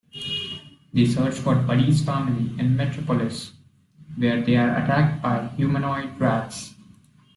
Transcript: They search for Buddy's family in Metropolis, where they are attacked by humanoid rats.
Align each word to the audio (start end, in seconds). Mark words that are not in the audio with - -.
They 0.93 1.05
search 1.05 1.35
for 1.35 1.53
Buddy's 1.53 2.03
family 2.03 2.59
in 2.59 2.75
Metropolis, 2.75 3.53
where 4.17 4.41
they 4.41 4.55
are 4.55 4.71
attacked 4.77 5.21
by 5.21 5.49
humanoid 5.49 6.19
rats. 6.19 6.73